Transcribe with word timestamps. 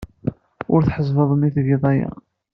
Ur 0.73 0.81
tḥezzbeḍ 0.83 1.31
mi 1.35 1.49
tgiḍ 1.55 1.83
aya. 1.91 2.11